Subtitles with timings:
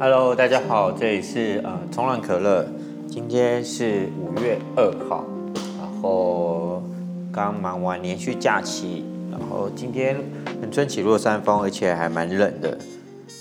[0.00, 2.64] Hello，大家好，这里是呃冲浪可乐，
[3.08, 5.24] 今天是五月二号，
[5.76, 6.80] 然后
[7.32, 10.16] 刚忙完连续假期，然后今天
[10.62, 12.78] 很春起落山风，而且还蛮冷的。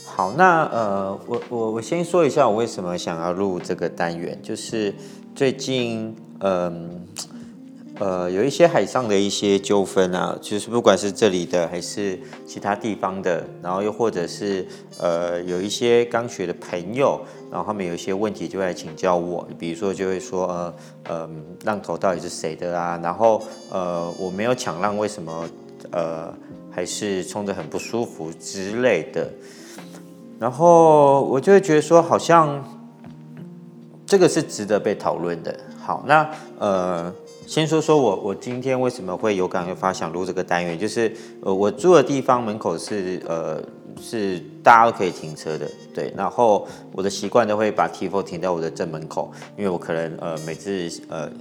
[0.03, 4.91] 好，那呃，我我我先说一下我为什么想要录这个单元，就是
[5.35, 7.05] 最近嗯。
[7.99, 14.67] 呃，有一些海上的一些纠纷啊，就是不管是这里的还是其他地方的，然后又或者是
[14.99, 20.73] 呃有一些刚学的朋友，然后他们有一些问题就会来请教我，比如说就会说呃
[21.05, 21.29] 呃
[21.63, 22.99] 浪头到底是谁的啊？
[23.01, 25.49] 然后呃我没有抢浪，为什么
[25.89, 26.31] 呃
[26.69, 29.27] 还是冲得很不舒服之类的？
[30.37, 32.63] 然后我就会觉得说好像
[34.05, 35.59] 这个是值得被讨论的。
[35.79, 37.11] 好，那呃。
[37.47, 41.09] 先说说我，我今天为什么会有感而发想录这个单元，就是
[41.41, 43.63] 呃，我住的地方门口是呃
[44.01, 46.13] 是大家都可以停车的，对。
[46.17, 51.31] 然后我的习惯都会把 T4 停在我的正门口，因为我可能呃每次呃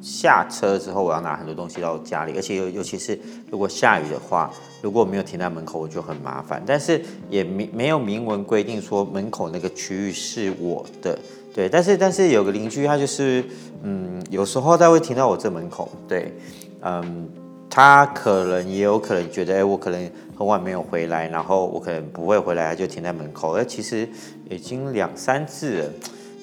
[0.00, 3.20] 下车之后我要拿很多东西到家里，而且尤尤其是
[3.50, 6.62] 如果下雨的话，如果没有停在门口，我就很麻烦。
[6.64, 11.18] 但是也没没有明文规定说门口那个区域是我的。
[11.54, 13.44] 对，但是但是有个邻居，他就是，
[13.84, 16.34] 嗯，有时候他会停到我这门口，对，
[16.80, 17.28] 嗯，
[17.70, 23.54] 他可能也有可能觉得，哎，我可能很晚没有回来，然后我可能不会回来，就停在门口。
[23.54, 24.08] 而其实
[24.50, 25.90] 已经两三次了，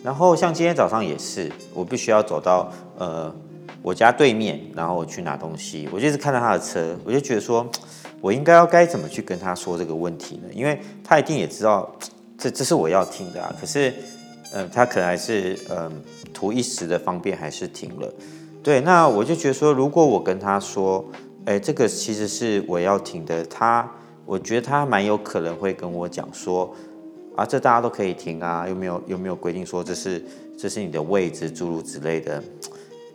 [0.01, 3.29] 然后像今天早上也是，我必须要走到呃
[3.81, 7.69] 我家对面，然后我去拿东西，我就是看到他的车，我就觉得说，
[8.21, 10.43] 我应该要该怎么去跟他说这个问题呢？
[10.53, 11.93] 因为他一定也知道，
[12.37, 13.93] 这这是我要听的啊，可是。
[14.53, 15.89] 嗯，他可能还是嗯
[16.33, 18.13] 图一时的方便，还是停了。
[18.61, 21.03] 对，那我就觉得说，如果我跟他说，
[21.45, 23.89] 哎，这个其实是我要停的，他
[24.25, 26.71] 我觉得他蛮有可能会跟我讲说，
[27.35, 30.23] 啊，这大家都可以停啊，有没有有没有规定说这是
[30.57, 32.43] 这是你的位置，诸如之类的。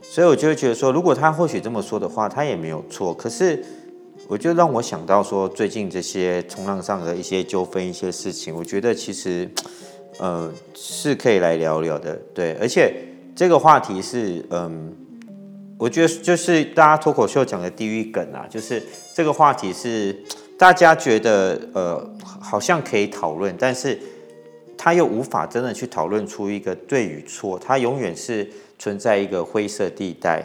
[0.03, 3.13] 所以我就会觉得说，如果他或许这么说的话，他也没有错。
[3.13, 3.63] 可是，
[4.27, 9.49] 我就让我想到说，最近这些冲浪上的一些纠纷、一些事情，我觉得其实。
[10.19, 12.95] 呃，是可以来聊聊的，对，而且
[13.35, 14.97] 这个话题是，嗯，
[15.79, 18.83] 我觉得就是大家脱口秀讲的地狱梗啊，就是
[19.13, 20.19] 这个话题是
[20.59, 22.11] 大家觉得呃
[22.41, 23.99] 好像可以讨论，但是
[24.79, 28.49] 他又无法真的去讨论出一个对与错，他永远是
[28.79, 30.43] 存在一个灰色地带。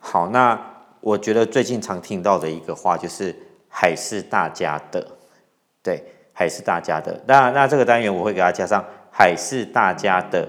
[0.00, 0.60] 好，那
[1.00, 3.32] 我觉得最近常听到的一个话就是
[3.68, 5.06] 海是大家的，
[5.80, 7.22] 对，海是大家的。
[7.28, 8.84] 那那这个单元我会给他加上。
[9.14, 10.48] 海是大家的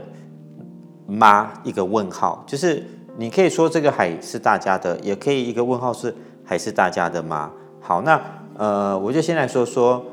[1.05, 1.51] 吗？
[1.65, 2.81] 一个问号，就是
[3.17, 6.15] 你可以说这个海是大家的，也可以一个问号是
[6.45, 7.51] 海是大家的吗？
[7.81, 8.19] 好，那
[8.55, 10.03] 呃，我就先来说说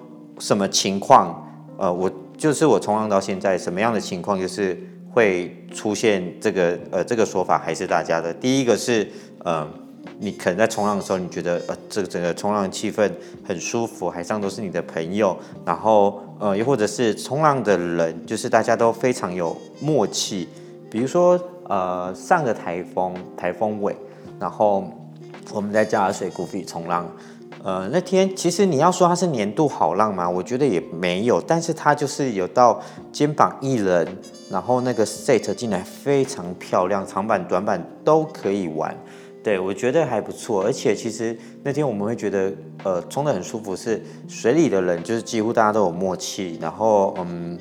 [0.40, 4.76] 什么情况，呃，我就是我从浪到现在什么样的情况，就是
[5.12, 8.34] 会出现这个呃这个说法还是大家的。
[8.34, 9.08] 第一个是
[9.44, 9.66] 呃。
[10.18, 13.10] 你可能在冲浪的时候，你觉得呃，这个整个冲浪气氛
[13.46, 20.48] 很舒服，海上都是你的朋友，然后呃，又或者是冲浪的人，就是大家都非常有默契。
[20.90, 23.96] 比如说呃，上个台风，台风尾，
[24.38, 24.84] 然后
[25.52, 27.08] 我们在佳肴水谷比冲浪，
[27.62, 30.28] 呃，那天其实你要说它是年度好浪嘛？
[30.28, 34.06] 我觉得也没有，但是它就是有到肩膀一人，
[34.50, 38.94] 然后那个 set 进来非常漂亮，长板短板都可以玩。
[39.42, 42.52] 对，我觉得还不错，而且其实那天我们会觉得，
[42.84, 47.58] 呃，冲得很舒服，是水里的人就是几乎大家都有默契，然后嗯，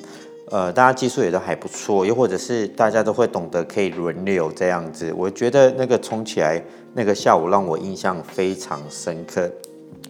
[0.50, 9.50] 呃，大家技术也都还不错，又或者是大家都会懂得可以轮流这样子，我觉得那个冲起来那个下午让我印象非常深刻。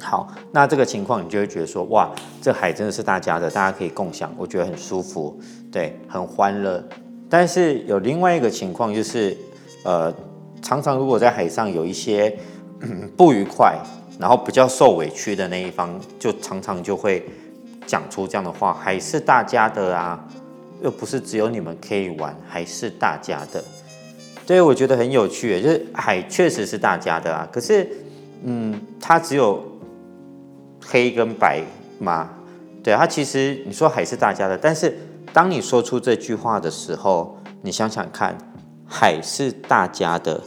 [0.01, 2.11] 好，那这个情况你就会觉得说，哇，
[2.43, 5.39] 这海真的是大家的，大家可以共享，我觉得很舒服，
[5.71, 6.83] 对，很欢乐。
[7.29, 9.37] 但是有另外一个情况就是，
[9.85, 10.13] 呃。
[10.63, 12.37] 常常如果在海上有一些
[13.17, 13.79] 不愉快，
[14.19, 17.27] 然后比较受委屈的那一方，就常常就会
[17.87, 20.23] 讲出这样的话：“海是大家的啊，
[20.83, 23.63] 又不是只有你们可以玩，海是大家的。”
[24.47, 27.89] 对，我觉得很有趣，就是海确实是大家的啊，可是，
[28.43, 29.63] 嗯，它只有
[30.85, 31.63] 黑跟白
[31.99, 32.31] 吗？
[32.83, 34.99] 对，它其实你说海是大家的，但是
[35.33, 38.37] 当你说出这句话的时候，你想想看。
[38.93, 40.41] 海是大家的，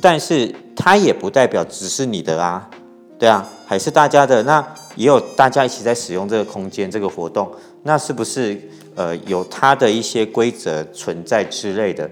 [0.00, 2.68] 但是它也不代表只是你的啊，
[3.16, 4.66] 对啊，海是大家的，那
[4.96, 7.48] 也有大家一起在使用这个空间、这个活动，
[7.84, 8.60] 那是不是
[8.96, 12.10] 呃有它的一些规则存在之类的？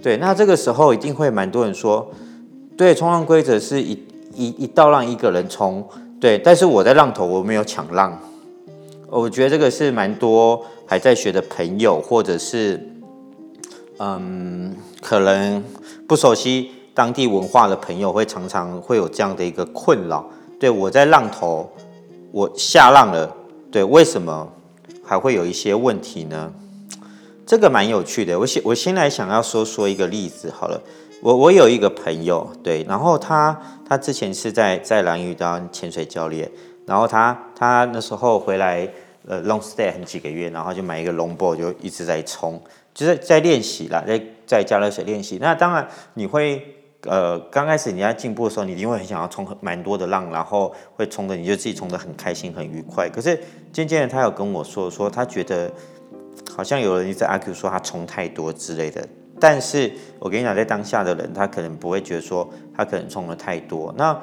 [0.00, 2.08] 对，那这个时候一定会蛮多人说，
[2.76, 3.92] 对，冲浪规则是一
[4.34, 5.84] 一一道浪一个人冲，
[6.20, 8.16] 对，但是我在浪头我没有抢浪，
[9.08, 10.64] 我觉得这个是蛮多。
[10.84, 12.78] 还在学的朋友，或者是
[14.04, 15.62] 嗯，可能
[16.08, 20.28] 不熟悉当地文化的朋友，会常常会有这样的一个困扰。
[20.58, 21.70] 对，我在浪头，
[22.32, 23.32] 我下浪了，
[23.70, 24.52] 对，为什么
[25.04, 26.52] 还会有一些问题呢？
[27.46, 28.36] 这个蛮有趣的。
[28.40, 30.82] 我先我先来想要说说一个例子好了。
[31.22, 33.56] 我我有一个朋友，对，然后他
[33.88, 36.50] 他之前是在在蓝屿当潜水教练，
[36.86, 38.88] 然后他他那时候回来
[39.28, 42.60] 呃 long stay 很几个月，然后就买一个 longboard 就一直在冲，
[42.94, 45.38] 就是在练习啦，在在加热水练习。
[45.40, 46.76] 那当然你会。
[47.04, 53.10] 呃，刚开始你在进步的时候，你一定会很想要冲蛮多的浪，然后会冲的，你就自己冲的很开心、很愉快。
[53.10, 53.36] 可是
[53.72, 55.68] 渐渐的，他有跟我说，说他觉得
[56.54, 59.04] 好像有人一直阿 Q 说他冲太多之类的。
[59.40, 59.90] 但是
[60.20, 63.92] 我跟你讲，在当下的人，他可能不会觉得说他可能冲的太多。
[63.98, 64.16] 那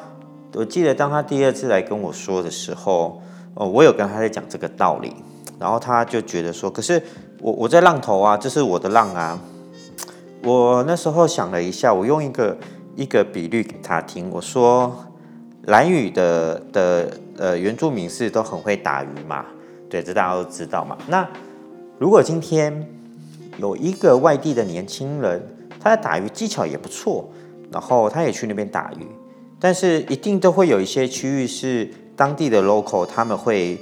[0.54, 3.22] 我记得当他第二次来跟我说的时候，
[3.56, 5.14] 哦，我有跟他在讲这个道理，
[5.60, 7.04] 然后他就觉得说，可是
[7.42, 9.40] 我我在浪头啊，这是我的浪啊。
[10.44, 12.58] 我那时候想了一下，我用一个
[12.96, 14.30] 一个比喻给他听。
[14.30, 14.94] 我说，
[15.64, 19.46] 兰屿的的呃原住民是都很会打鱼嘛，
[19.90, 20.98] 对，这大家都知道嘛。
[21.08, 21.28] 那
[21.98, 22.88] 如果今天
[23.58, 25.42] 有一个外地的年轻人，
[25.80, 27.30] 他的打鱼技巧也不错，
[27.72, 29.08] 然后他也去那边打鱼，
[29.60, 33.78] 但是一定都会有一些区域是当地的 local 他们会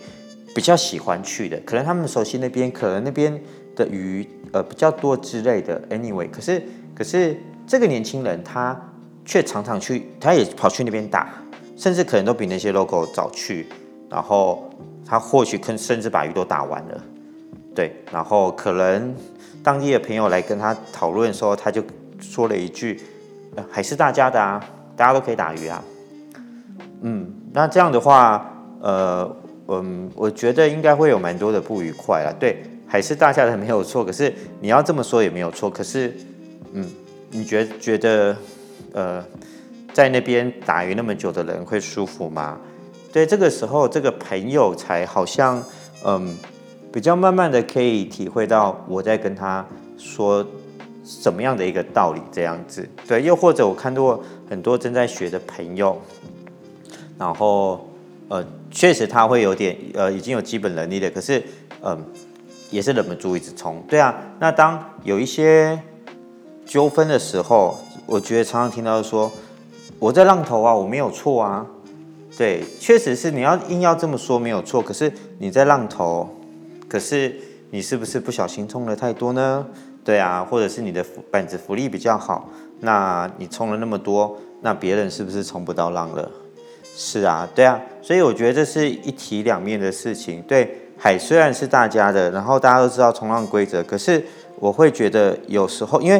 [0.57, 3.39] 比较喜欢去的，可能他们熟悉那边，可能那边
[3.75, 4.27] 的鱼。
[4.53, 6.63] 呃，比较多之类的，anyway，可是
[6.95, 7.37] 可是
[7.67, 8.75] 这个年轻人他
[9.25, 11.29] 却常常去，他也跑去那边打，
[11.75, 13.67] 甚至可能都比那些 logo 早去，
[14.09, 14.69] 然后
[15.05, 17.03] 他或许可甚至把鱼都打完了，
[17.75, 19.13] 对，然后可能
[19.61, 21.83] 当地的朋友来跟他讨论的时候，他就
[22.21, 23.01] 说了一句，
[23.57, 24.63] 呃，海是大家的啊，
[24.95, 25.83] 大家都可以打鱼啊，
[27.01, 28.49] 嗯，那这样的话，
[28.79, 29.35] 呃，
[29.67, 32.63] 嗯，我觉得应该会有蛮多的不愉快啊，对。
[32.89, 35.69] 还是大家的没有错，可是你要这么说也没有错。
[35.69, 36.15] 可是，
[36.71, 36.89] 嗯，
[37.31, 38.33] 你觉觉得，
[38.93, 39.21] 呃，
[39.91, 42.57] 在那边打鱼那么久的人会舒服吗？
[43.11, 45.61] 对，这个时候这个朋友才好像，
[46.05, 46.37] 嗯，
[46.93, 49.65] 比较慢慢的可以体会到我在跟他
[49.97, 50.47] 说
[51.03, 52.87] 什么样的一个道理，这样子。
[53.05, 54.17] 对，又或者我看到
[54.49, 56.01] 很多正在学的朋友，
[57.17, 57.86] 然后，
[58.29, 61.43] 呃，确实他会有点，呃，已经有基本能力的，可是，
[61.81, 62.03] 嗯。
[62.69, 64.13] 也是忍不住一直冲，对啊。
[64.39, 65.81] 那当有一些
[66.65, 69.31] 纠纷的时候，我觉得常常听到说，
[69.99, 71.65] 我在浪头啊，我没有错啊。
[72.37, 74.81] 对，确实是你要硬要这么说没有错。
[74.81, 75.09] 可是
[75.39, 76.29] 你在浪头，
[76.89, 77.39] 可是
[77.71, 79.65] 你是不是不小心冲了太多呢？
[80.03, 81.01] 对啊，或者是你的
[81.31, 82.49] 板子浮力比较好，
[82.81, 86.29] 那你冲了那么多，那别人是不是冲不到浪了？
[86.99, 87.79] 是啊，对啊。
[88.01, 90.81] 所以我觉得这是一体两面的事情，对。
[90.99, 96.19] 海虽然是大家的，然后大家都知道冲浪规则，可是我会觉得有时候，因为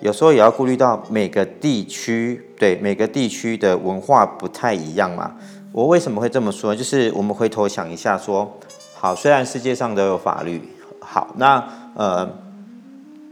[0.00, 5.34] 有时候也要顾虑到每个地区，对，每个地区的文化不太一样嘛。
[5.72, 6.76] 我为什么会这么说？
[6.76, 8.54] 就是我们回头想一下说，
[8.94, 10.60] 好，虽然世界上都有法律，
[11.00, 12.28] 好，那呃，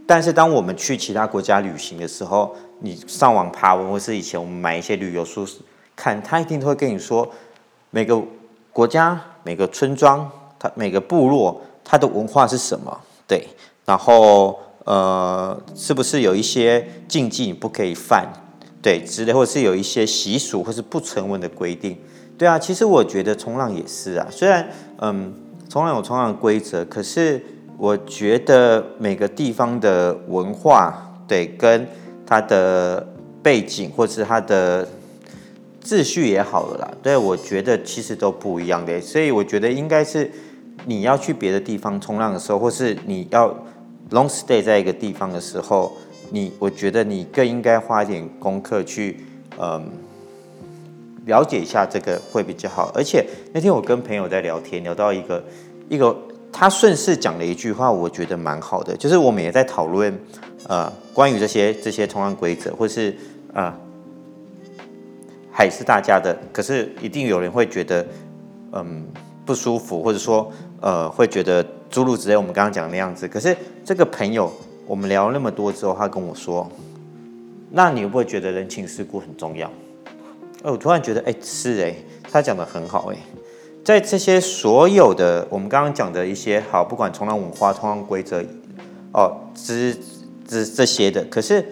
[0.06, 5.46] 但是当我们去其他国家旅行的时候，你上网爬文，或是以前我们买一些旅游书
[5.96, 7.28] 看，他一定都会跟你说
[7.90, 8.22] 每个
[8.72, 10.30] 国家、每个村庄。
[10.58, 12.98] 它每个部落它的文化是什么？
[13.28, 13.46] 对，
[13.84, 18.26] 然后呃，是不是有一些禁忌你不可以犯？
[18.80, 21.98] 对，之类，或者是有一些习俗或是不成文的规定？
[22.38, 24.66] 对啊，其实我觉得冲浪也是啊，虽然
[25.00, 25.34] 嗯，
[25.68, 27.44] 冲浪有冲浪的规则，可是
[27.76, 31.86] 我觉得每个地方的文化，对，跟
[32.24, 33.06] 它的
[33.42, 34.88] 背景或者是它的。
[35.86, 40.28] 秩序也好了啦，对，我觉得其实都不一样的，所以我觉得应该是
[40.84, 43.48] 你要去别的地方冲浪的时候，或是你要
[44.10, 45.96] long stay 在一个地方的时候，
[46.30, 49.20] 你我觉得你更应该花一点功课去
[49.60, 49.88] 嗯
[51.24, 52.90] 了解一下这个会比较好。
[52.92, 55.44] 而且那天我跟朋友在聊天，聊到一个
[55.88, 56.16] 一个
[56.50, 60.12] 他顺势讲了一句话，我觉得蛮好的，就是我们也在讨论
[60.66, 63.16] 呃关于这些这些冲浪规则，或是
[63.54, 63.78] 啊。
[65.56, 68.06] 还是大家的，可是一定有人会觉得，
[68.72, 69.06] 嗯，
[69.46, 72.36] 不舒服，或者说，呃，会觉得诸如之类。
[72.36, 73.26] 我们刚刚讲的那样子。
[73.26, 74.52] 可是这个朋友，
[74.86, 76.70] 我们聊那么多之后，他跟我说，
[77.70, 79.66] 那你会不会觉得人情世故很重要？
[80.62, 81.94] 哦，我突然觉得，哎，是哎，
[82.30, 83.16] 他讲的很好哎，
[83.82, 88.44] 在这些所有的我们刚刚讲的一些好，不管冲浪文化、冲浪规则，
[89.14, 89.96] 哦，之
[90.46, 91.64] 之这些的，可是。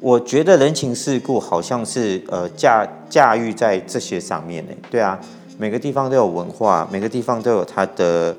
[0.00, 5.18] 我觉得人情世故好像是呃驾驾驭在这些上面呢，对啊，
[5.58, 8.36] 每个地方都有文化，每个地方都有它的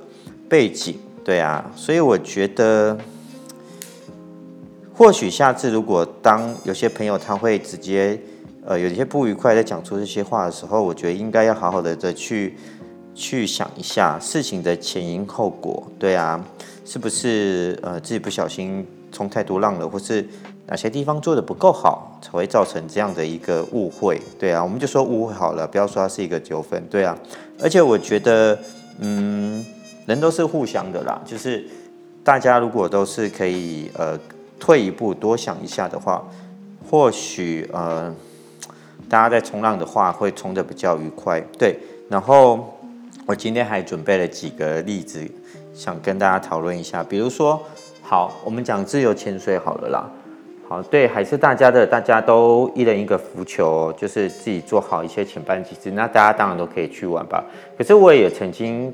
[0.47, 2.97] 背景，对啊，所以我觉得，
[4.93, 8.17] 或许下次如果当有些朋友他会直接
[8.65, 12.55] 呃有些不愉快在讲出这些话的时候，我觉得应该要好好的的去
[13.13, 16.41] 去想一下事情的前因后果，对啊，
[16.85, 20.25] 是不是呃自己不小心冲太多浪了，或是
[20.69, 27.17] 哪些地方做得不够好，才会造成这样的一个误会，对啊，我们就说误会好了，不要说它是一个纠纷，对啊，
[27.59, 28.57] 而且我觉得，
[28.99, 29.65] 嗯，
[30.05, 31.65] 人都是互相的啦，就是
[32.23, 34.17] 大家如果都是可以呃
[34.59, 36.23] 退一步多想一下的话，
[36.87, 38.13] 或许呃
[39.09, 41.77] 大家在冲浪的话会冲得比较愉快，对，
[42.09, 42.75] 然后。
[43.25, 45.23] 我今天还准备了几个例子，
[45.71, 47.03] 想跟大家讨论一下。
[47.03, 47.61] 比如说，
[48.01, 50.09] 好，我们讲自由潜水好了啦。
[50.69, 57.43] 好，对，还是大家的，大家都一人一个浮球，就是自己做好一些潜伴机制，那大家当然都可以去玩吧。
[57.75, 58.93] 可是我也曾经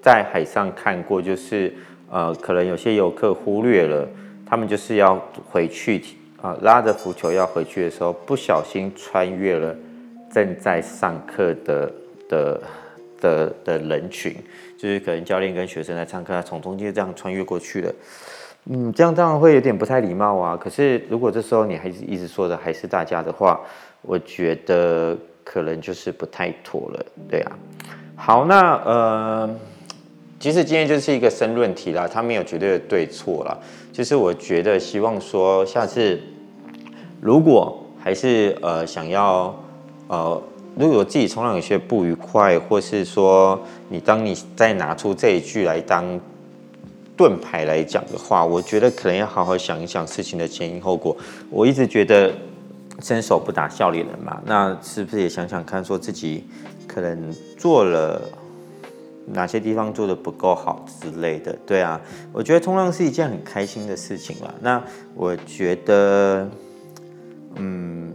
[0.00, 1.74] 在海上看过，就是
[2.08, 4.08] 呃，可能有些游客忽略了，
[4.48, 6.00] 他们就是要回去
[6.40, 9.74] 啊、拉着浮球要回去的时候，不小心穿越了
[10.32, 11.92] 正在上课的
[12.28, 12.60] 的。
[13.18, 14.36] 的的人群，
[14.76, 17.90] 就是可能教练跟学生在上课，他从中间这样穿越过去了，
[18.68, 20.56] 嗯，这样当然会有点不太礼貌啊。
[20.56, 23.60] 可是如果这时候你还是一直说的还是大家的话，
[24.02, 27.52] 我觉得可能就是不太妥了，对啊。
[28.16, 29.50] 好，那呃，
[30.40, 33.56] 其实今天就是一个申论题啦，它没有绝对的对错啦。
[33.92, 36.20] 就是我觉得希望说下次
[37.20, 39.54] 如果还是呃想要
[40.08, 40.42] 呃。
[40.78, 43.58] 如果自己冲浪有些不愉快，或是说
[43.88, 46.04] 你当你再拿出这一句来当
[47.16, 51.16] 盾牌来讲的话，我觉得可能要好好想一想事情的前因后果。
[51.50, 52.32] 我一直觉得
[53.00, 56.44] 伸手不打笑脸人嘛，那是不是也想想看，说自己
[56.86, 58.20] 可能做了
[59.26, 61.56] 哪些地方做得不够好之类的？
[61.66, 62.00] 对啊，
[62.32, 64.54] 我觉得冲浪是一件很开心的事情啦。
[64.60, 64.82] 那
[65.14, 66.48] 我觉得，
[67.54, 68.12] 嗯。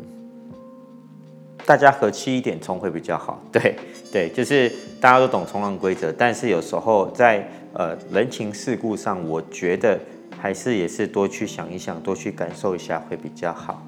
[1.64, 3.76] 大家和气一点冲会比较好，对
[4.12, 10.00] 对，就是大家都懂冲浪规则，但是有时候在呃人情世故上，我觉得
[10.40, 13.86] 还是也是多去想一想，多去感受一下会比较好。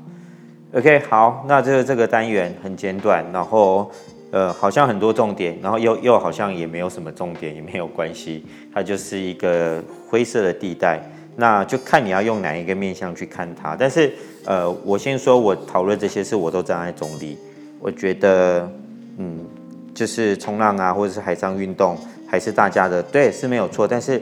[0.73, 3.91] OK，好，那这个这个单元很简短，然后
[4.31, 10.99] 呃好像很多重点，然后又又好像也没有什么重点，也没有关系，它就是一个灰色的地带，
[11.35, 13.75] 那就看你要用哪一个面向去看它。
[13.75, 14.11] 但是
[14.45, 17.37] 呃，我先说我讨论这些事，我都站在中立。
[17.79, 18.71] 我觉得，
[19.17, 19.45] 嗯，
[19.93, 21.97] 就是冲浪啊，或者是海上运动，
[22.33, 23.87] 还是大家的，对，是没有错。
[23.87, 24.19] 但是，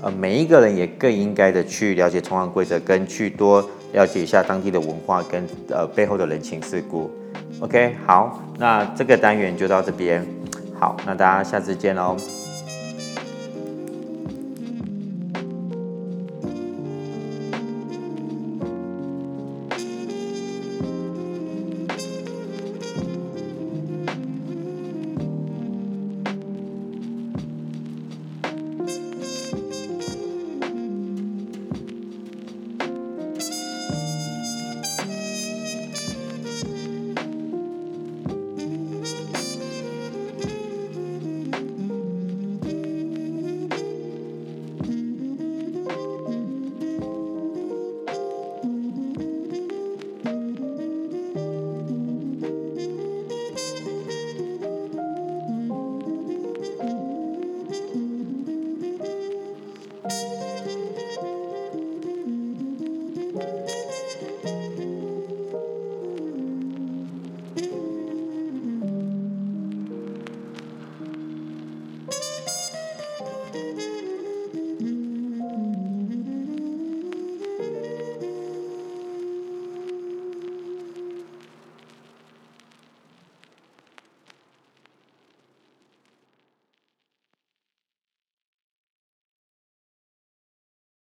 [0.00, 3.62] 呃，每一个人也更应该的去了解冲浪规则，跟去多
[3.92, 7.10] 了解一下当地的文化跟呃背后的人情世故。
[7.60, 10.26] OK，好，那这个单元就到这边，
[10.78, 12.16] 好，那大家下次见喽。